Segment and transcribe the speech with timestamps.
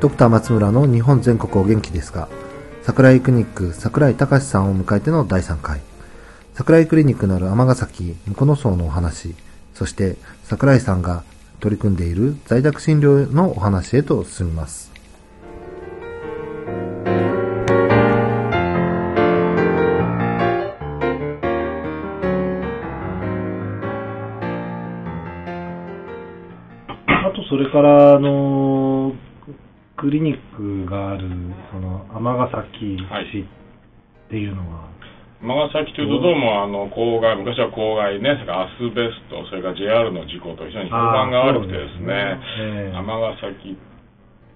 [0.00, 2.28] ドクター松村の日本全国お元気ですが、
[2.82, 5.80] 桜井クリニック桜井隆さんを迎えての第3回。
[6.54, 9.34] 桜井クリニックのある尼崎向野荘のお話、
[9.74, 11.24] そして桜井さんが
[11.58, 14.92] 取り組んでいる在宅診療のお話へと進みます。
[27.08, 28.57] あと、それから、あの、
[30.08, 31.28] クリニックがある、
[31.68, 32.96] その、尼崎
[33.28, 34.88] 市っていうのは、
[35.44, 42.40] 尼崎というとどうもあの公害昔は公害ねそれからアスベストそれから JR の事故と非常に評判が悪くてですね。
[42.58, 42.96] ええ。
[42.96, 43.06] 尼
[43.38, 43.78] 崎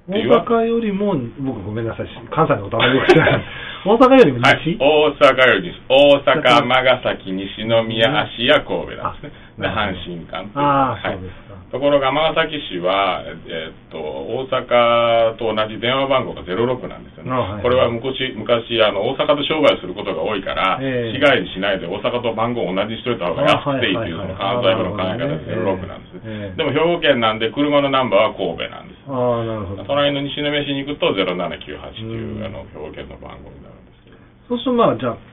[0.09, 3.45] 大阪よりも、僕ごめんなさい、関西のことあまりよく知らない。
[3.87, 9.33] 大阪よりも西、はい、大阪よりです大阪、尼崎、西宮、芦屋、神戸なんですね。
[9.59, 11.55] で、阪神間というああ、はいそうですか。
[11.71, 17.31] ところが尼崎市は、えーっと、大阪と同じ電話番号が06なんですよね。
[17.31, 26.21] あはいこれは昔、昔あの大阪と商売することが多いから、ええ市外にしないで大阪と番号を同じにしといた方が安くていいっていう、関西部の考え方で06なんですね。
[26.27, 28.92] ええでも兵庫県なんで車のナンバーは神戸なんです。
[29.13, 29.85] ああ、なるほど。
[29.85, 34.17] 隣の西宮市に行くと0798という、うんあの兵庫県の番号になるんですけど。
[34.49, 35.32] そうすると、まあ、じゃあ、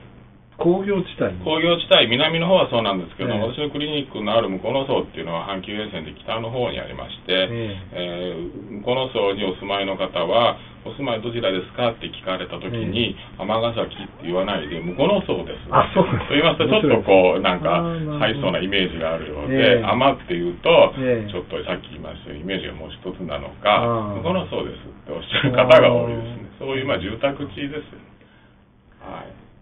[0.60, 1.40] 工業地帯に。
[1.40, 3.40] 工業地帯、南の方はそうなんですけど、ええ。
[3.40, 8.36] 私のクリニックのある向こうの層っていうのは阪急沿線で北の方にありまして、ええ。
[8.36, 15.64] ー向こうの層にお住まいの方は、お住まいどちらですかって聞かれたときに、尼崎って言わないで、向こうの層です。
[15.72, 17.80] あそうと言いますと、ちょっとこう、なんか
[18.20, 19.84] 入りそうなイメージがあるようえで、え。
[19.84, 21.30] 尼っていうと、ええ。
[21.30, 24.16] ちょっとさっき言いましたように、イメージがもう一つなのあか、ー。
[24.20, 26.52] 向こうの層ですっておっしゃる方が多いですね。
[26.60, 28.09] そういう、まあ、住宅地ですよね。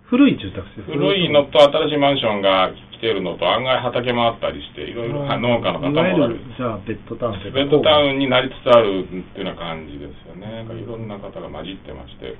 [0.08, 0.16] はい。
[0.16, 6.40] 古い住宅地です古いのと新しいマンションが来てるのと案外畑もあったりしていろいろ農家の方もおられる。
[6.56, 10.66] じゃあ、ベッドタウンベッドタウンになりつつあるっていうような感じですよね。
[10.74, 12.34] いろんな方が混じってまして。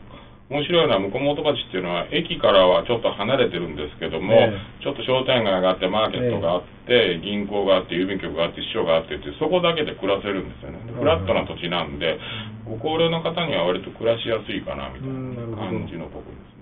[0.49, 4.49] 面白いのは向こう元町っていうのは駅からはちょっと離れてるんですけども、え
[4.81, 10.81] ちょっと商店街があってマーケットがあって、銀行があって郵便局があって市場があってってそこだけで暮らせるんですよね。
[10.89, 12.17] でフラットな土地なんで
[12.65, 16.57] ご高齢の方には割と暮らしやすいかなみたいな感じのところです。
[16.57, 16.58] ね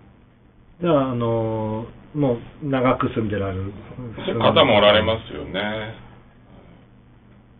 [0.81, 3.73] じゃあ、あのーもう長く住んでられる
[4.41, 5.93] 方もおられますよね。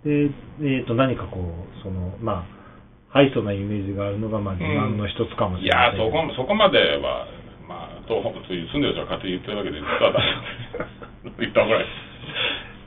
[0.03, 0.33] で、
[0.65, 6.33] えっ、と、何かこう、その、まあ、ハイソなイメージがあるのが、まあ、自慢の一つかもしいやーれない。
[6.33, 7.27] そこそこまでは、
[7.69, 10.17] まあ、東北住んでる人が勝手に言ってるわけで、実は
[11.37, 11.87] 言ったぐらい。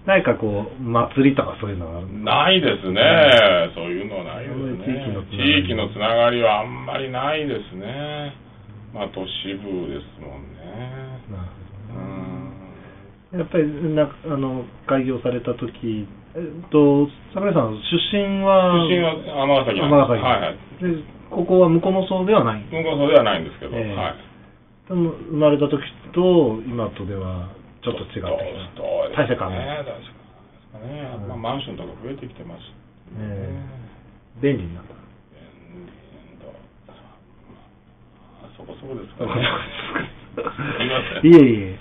[0.05, 2.19] 何かこう、祭りとかそういうのがあるの？
[2.25, 5.15] ないですね、そういうのはないですね。
[5.37, 8.48] 地域のつながりはあんまりないですね。
[8.93, 11.19] まあ、都市部ですもんね。
[11.29, 11.49] なる
[11.89, 11.99] うほ
[13.33, 19.13] どんやっぱりなあの開業された時えっと桜井さん出身は出身は
[19.45, 19.93] 尼崎なんです。
[19.93, 20.57] 尼崎はいはい。
[20.81, 24.29] でここは向こうの層ではない向こうそうではないんですけど、ええはい。
[24.89, 25.83] でも生まれた時
[26.13, 27.53] と今とでは
[27.85, 28.81] ちょっと違ってきた
[29.13, 31.27] 大した変わらないね、大した変わらないですかね。
[31.29, 32.61] まあ、マンションとか増えてきてます。
[33.13, 33.53] え
[34.41, 35.91] 便利になった便利
[36.41, 36.49] だ
[38.41, 39.23] まあそこそこですか。
[39.23, 39.47] ね。
[41.23, 41.79] いえいえ。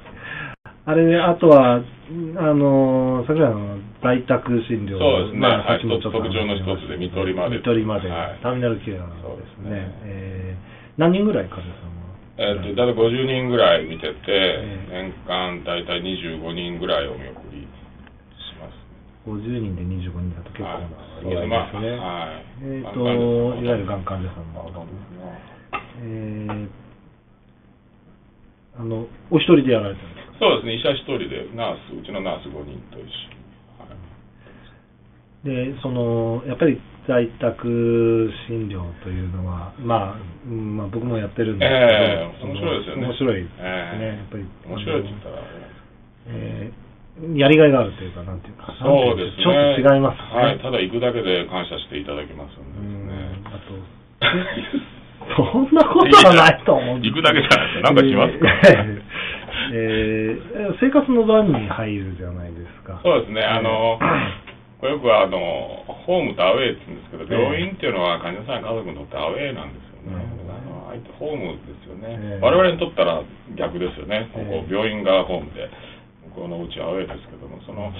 [0.87, 5.39] あれあとはあの桜の在宅診療そうですね。
[5.41, 5.81] まあはい。
[5.81, 8.39] 特徴の一つで見取りまで見取りまで、はい。
[8.43, 9.71] ターミナルケアですそうですね。
[9.71, 18.75] ねえー何人ぐらい患者さんはえっと、だいたい50人ぐらい見てて、え年間大体25人ぐらいお見送りします。
[19.27, 20.91] 50人で25人だと結構なはい。
[21.23, 21.97] ですね。
[21.99, 24.71] まあはいえっ、がん患者さんと、いわゆるがん患者さんの。
[24.75, 25.58] そうですね。
[26.01, 26.69] えー、
[28.79, 30.39] あの、お一人でやられてるんですか？
[30.39, 33.11] そうですね、医者一人で、ナース、うちのナース5人と一緒に。
[33.79, 33.99] はい
[35.45, 43.57] で、その、やっぱり在宅診療というのは、まあ、うんまあ、僕もやってるんですけど、ええその面白いですよね面白いですね。
[43.63, 44.45] ええやっぱり。
[44.67, 45.43] 面白いって言ったら
[46.29, 46.89] えー
[47.35, 49.43] やりがいがあるというか、なんていうか、そうですね。
[49.43, 50.43] ちょっと違いますね。
[50.43, 50.59] はい。
[50.61, 53.15] ただ行くだけで感謝していただけますんうんで
[53.47, 53.75] あと、
[55.45, 56.99] そんなことはないと思う。
[56.99, 59.09] んです行くだけじゃないですかなんかしますか。
[59.73, 63.01] えー生活の段に入るじゃないですか。
[63.03, 63.43] そうですね。
[63.43, 63.99] あの、
[64.81, 70.17] これよくあの、ホームとアウェイって言うんですけど、ええ病院っていうのは患者さんや家族にとってアウェイなんですよね。
[70.17, 70.79] あの
[71.19, 73.23] ホームですよね、ええ我々にとったら
[73.57, 74.31] 逆ですよね。
[74.33, 75.69] ここええ病院がホームで、
[76.37, 77.93] 向こうのうちはアウェイですけども、その、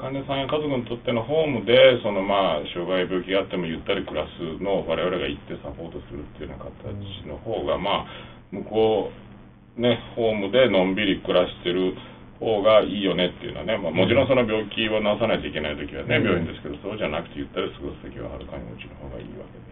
[0.00, 8.10] 患者さんや家族にとってのホームで、そのまあ、障害病気があってもゆったり暮らすのを我々が行ってサポートするっていうような形の方が、まあ、
[8.48, 11.92] 向こう、ね、ホームでのんびり暮らしてる
[12.40, 16.24] 方がいいよねっていうのはね、まあ、もちろんその病気を治さないといけない時はね、うん。
[16.24, 19.70] 病院ですけど、そうじゃなくてゆったり過ごす時ははるかにうちの方がいいわけで。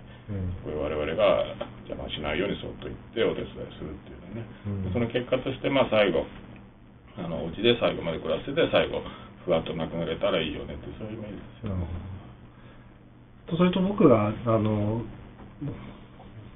[0.61, 1.57] これ我々が
[1.89, 4.45] 邪魔しないようにそっと言ってお手伝いするっていうね、
[4.93, 6.29] その結果としてまあ最後
[7.17, 9.01] あのお家で最後まで暮らしてて最後
[9.45, 11.67] ふわっと亡くなれたらいいよねってそういうイメージです。
[11.67, 11.87] よね。
[13.57, 15.03] それと僕があの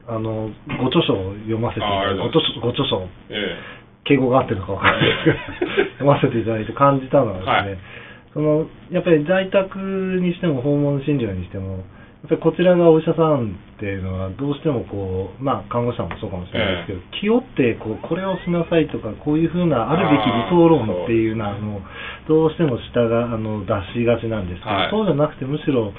[0.07, 0.51] あの
[0.81, 3.57] ご著書を読ませてご著ご著書、ええ、
[4.05, 5.75] 敬語が合ってるのか分からないですけど
[6.05, 7.79] 読ませていただいて感じたのはですね、はい、
[8.35, 9.79] そのやっぱり在宅
[10.21, 11.85] にしても訪問診療にしても
[12.23, 21.83] やっぱりこちらがお医者さんっていうのはどうしてもこう、まあ看護師さんもそうかもしれないですけど、え気負ってこうこれをしなさいとかこういうふうなあるべき理想論っていうのはもう
[22.31, 25.91] どうしても下があの出しがちなんですけど、はい、そうじゃなくてむしろ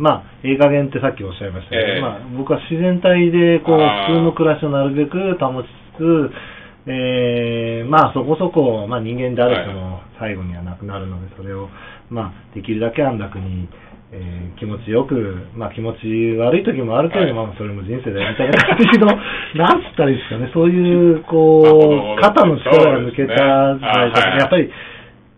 [0.00, 11.68] まあ、映画減ってさっきおっしゃいましたけど、えー、まあ、僕は自然体で、こう、普通の暮らしをなるべく保ちつつ、えー、まあ、そこそこ、まあ、人間である人の最後にはなくなるので、それを、
[12.08, 13.68] まあ、できるだけ安楽に、
[14.12, 15.14] えー、気持ちよく、
[15.54, 19.06] まあ気持ち悪い時もあるけれども、はい、それも人生だよみたいな感じの、
[19.54, 24.70] なんつったらいいですかね、そういう、こう、 肩の力が抜けた在宅、ね、やっぱり、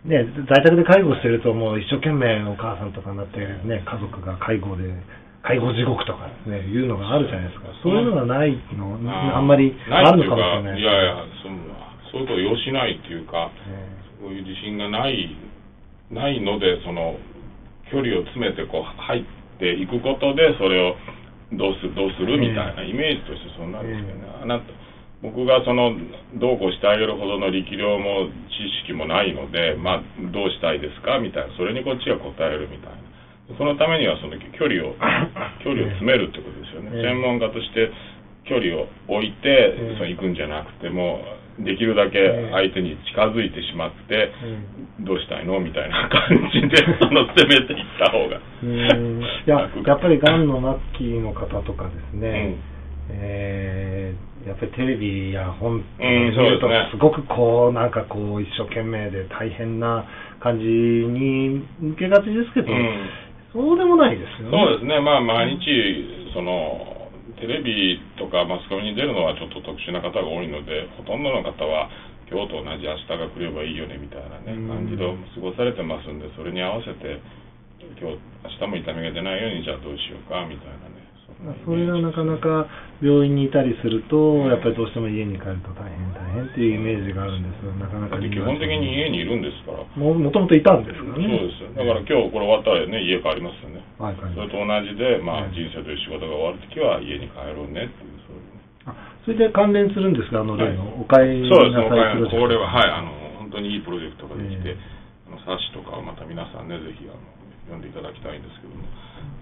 [0.05, 4.85] ね、在宅で介護してると、もう一生懸命お母さんとかになって、ね、家族が介護で、
[5.43, 7.67] 介護地獄とかね、いうのがあるじゃないですか。
[7.83, 8.99] そういうのがないの、
[9.37, 10.81] あんまりあるのかもしれない。
[10.81, 11.17] いやいや、
[12.11, 13.51] そういうことを要しないっていうか、
[14.19, 15.37] そういう自信がない、
[16.11, 17.17] ないので、その、
[17.93, 19.25] 距離を詰めてこう入っ
[19.61, 20.97] ていくことで、それを
[21.53, 22.41] どうする、どうする？
[22.41, 24.25] みたいなイメージとしてそうなんですけどね。
[24.43, 24.65] あなた
[25.21, 25.95] 僕がその
[26.41, 30.03] どうこうしてあげるほどの力量も知識もないので、まあ、
[30.33, 31.21] どうしたいですか？
[31.21, 32.99] みたいなそれにこっちが答えるみたいな。
[33.59, 34.97] そのためにはその距離を
[35.63, 37.91] 距離を詰めるってことですよね、専門家として
[38.53, 41.25] 距離を置いて、その行くんじゃなくても
[41.65, 42.21] できるだけ
[42.53, 44.29] 相手に近づいてしまって、
[45.01, 45.61] どうしたいの？
[45.61, 50.61] みたいな感じで その攻めていった方がいややっぱりがんの
[50.93, 52.57] 末期の方とかですね、
[53.09, 53.17] うん。
[53.21, 60.05] えー、やっぱりテレビや本見ると、すごくこう、なんかこう、一生懸命で大変な
[60.41, 63.09] 感じに向けがちですけど、うん、
[63.53, 64.57] そうでもないですよね。
[64.57, 67.02] そうですね、まあ、毎日、その、
[67.41, 71.91] テレビとかマスコミに出るのはちょっと特殊な方が多いので、ほとんどの方は、
[72.31, 77.21] 今日と同じ明日が来ればいいよねみたいなね、感じで過ごされてますんで、それに合わせて、
[78.01, 81.03] 今日、明日も痛みが出ないように、じゃあどうしようかみたいなね。
[81.67, 82.71] それがなかなか
[83.03, 89.83] 病院にいたりすると、やっぱりどうしても家に帰ると大変大変っていうイメージがあるんですよ、なかなか基本的に家にいるんですから。
[89.97, 91.27] ももともといたんですからね。
[91.27, 91.71] そうですよ。
[91.75, 93.72] だから今日これ終わったらね、家帰りますよね。
[94.03, 98.67] はい、それと同じで、まあ、人生という仕事が終わるときは家に帰ろうねっていう、そういう、ね。
[98.91, 102.43] あ、それで関連するんですか、あの例の、おかえりなさいプロジェクト。
[102.43, 104.75] これは、はい、あの、本当にいいプロジェクトができて、
[105.31, 107.23] あの冊子とかをまた皆さんね、ぜひ、あの、
[107.71, 108.83] 読んでいただきたいんですけども。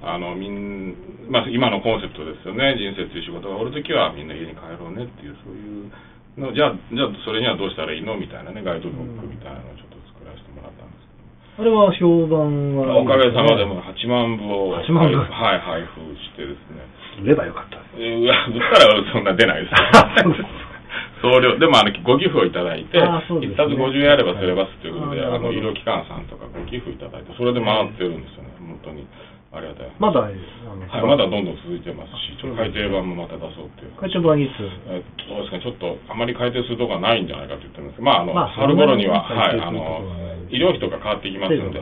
[0.01, 0.97] あのみん
[1.29, 5.93] まあ、今のコンセプトですよね、人生っていう仕事がおるときはみんな家に帰ろうねっていう、そういう
[6.37, 8.17] のじゃあ、じゃあそれにはどうしたらいいの？
[8.17, 10.85] みたいなね、ガイドブックみたいなのをちょっと作らせてもらった。
[11.59, 16.85] あれは評判は、おかげさまでも8万部を8万部、はい、配布してですね。
[17.23, 17.79] 売ればよかった。
[17.97, 18.31] えー、売っ
[18.73, 19.75] たらそんな出ないです
[21.21, 29.07] 送料、でもあのご寄付をいただいて、一、ね、冊50円あればセレバスということで、あの医療機関さんとかご寄付いただいて、それで回ってるんですよね、本当に。
[29.53, 29.91] ありがたい。
[29.99, 30.35] まだ、はい、
[31.03, 33.93] まだどんどん続いてますし、ちょっと改訂版もまた出そうっていう。
[33.99, 40.07] 改訂版いつえっと、そうですね、ちょっとあまり改訂するとこがないんじゃないかと言ってるんですまあ、あの、まあ、春頃には、はい、あの、
[40.51, 41.81] 医療費とか変わってきますので、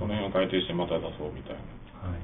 [0.00, 1.60] その辺を改定してまた出そうみたい
[2.02, 2.10] な。
[2.10, 2.18] はい。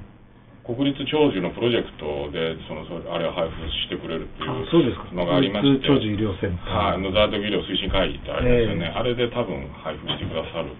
[0.67, 2.83] 国立長寿のプロジェクトでその
[3.15, 6.99] あれを配布してくれるっていうのがありまして長寿医療センター。
[6.99, 10.75] はい、野沢医療推進会議ってありますよね、えー、あれで多分配布してくださる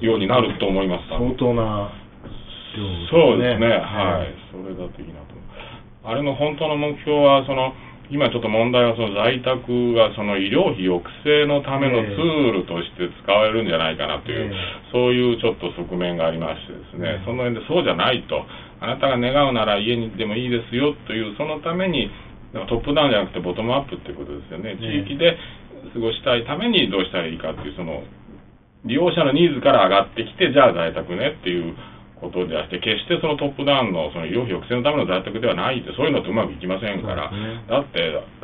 [0.00, 1.12] ようになると思います。
[1.12, 1.92] 相当な
[3.10, 5.36] そうですね、はい、それだといいなと。
[6.04, 7.74] あれの本当の目標は、その、
[8.10, 14.54] 今ちょっと問題はその在宅がその医療費抑制のためのツールとして使われるんじゃないかなという、
[14.92, 18.46] そういうちょっと側面がありましてですね、その辺でそうじゃないと、
[18.78, 22.10] あなたが願うなら家にでもいいですよという、そのために、
[22.70, 25.36] トップダウンじゃなくてボトムアップっていうことですよね、地域で
[25.92, 28.04] 過ごしたいためにどうしたらいいかっていう、その
[28.84, 31.74] 利用者のニーズから上がってきて、じゃあ在宅ねっていう。
[32.20, 38.00] ことであって、決してそのトップダウンのその医療費抑制のための在宅ではないって、そういうのってうまくいきませんから、ね、だって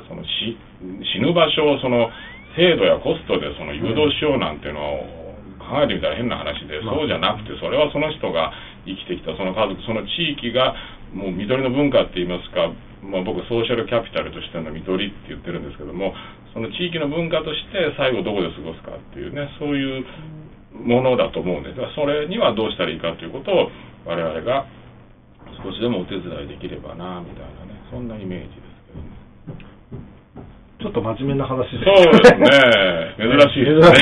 [0.09, 2.13] その死ぬ場所をその
[2.57, 8.53] 制度やコストでその誘導しようなんていうのを考えてみたら変な話で、そうじゃなくて、それはその人が
[8.85, 10.77] 生きてきたその家族、その地域が
[11.15, 12.69] もう緑の文化って言いますか、
[13.03, 16.15] まあ、僕、ソーシャルキャピタルとしての緑って言ってるんですけども、
[16.53, 20.05] その地域の文化として最後どこで過ごすかっていうね、そういう
[20.75, 23.71] ものだと思うんですが、それにはどうしたらいいかということを、
[24.05, 24.67] 我々が
[25.63, 27.79] そ少しでもお手伝いできればなみたいなね。
[27.91, 29.13] そんなイメージですけどね。
[30.81, 31.79] ちょっと真面目な話で。
[31.79, 32.51] すそうですね。
[33.19, 33.65] 珍しい。
[33.65, 33.95] ですね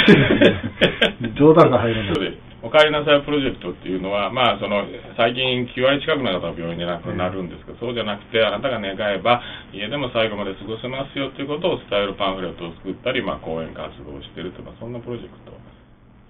[1.21, 1.39] 珍しい。
[1.39, 2.51] 冗談が入らない。
[2.63, 4.85] おかえりなさいプロジェクトっていうのは、まあ、その
[5.17, 9.41] 最近9割近くの方が病院で亡くなるんですけど、そうじゃなくてあなたが願えば
[9.73, 15.57] 家でも最後まで過ごせますよということを伝えるパンフレットを作ったり、まあ、講演活動をしているとかそんなプロジェクト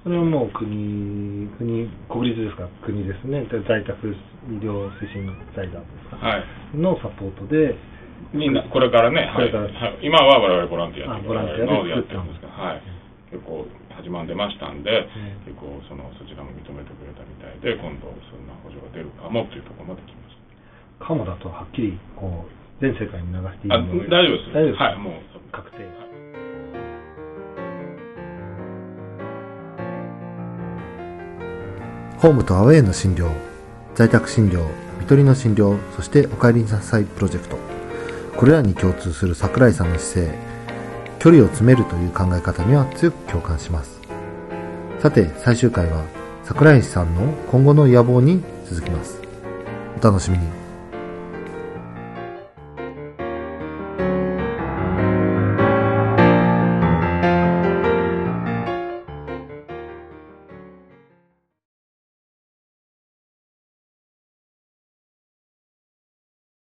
[0.02, 7.76] それはもう国、国、国立ですか、国ですね、で在宅医療推進財団ですか、はい、のサポートで、
[8.33, 9.52] みんな、これからね、はい。
[9.52, 9.69] これから。
[9.69, 12.83] はい今は我々ボランティアあボランティアでのやってるんですが、はい、
[13.28, 13.66] 結構
[13.97, 20.37] 始まんでましたんで、ん結構そのそちらも認めてくれたみたいで、今度そんな補助が出るかもというところまで来まし
[21.00, 21.04] た。
[21.04, 24.52] カモだとはっきりこう全世界に流していい大丈夫です。
[24.57, 25.30] 大丈夫ですはい、もう。
[25.52, 26.00] 確定。
[32.20, 33.30] ホームとアウェイの診療、
[33.94, 34.66] 在宅診療、
[34.98, 37.56] 看取りの診療、そしてお帰りなさいプロジェクト。
[38.36, 40.38] これらに共通する桜井さんの姿勢、
[41.18, 44.02] 距離を詰めるという考え方には強く共感します。
[44.98, 46.04] さて、最終回は
[46.44, 49.18] 桜井さんの今後の野望に続きます。
[49.98, 50.60] お楽しみに。